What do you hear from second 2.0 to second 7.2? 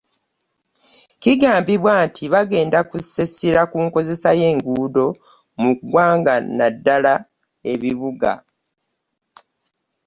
nti bagenda kussa essira ku nkozesa y'enguudo mu ggwanga nnaddala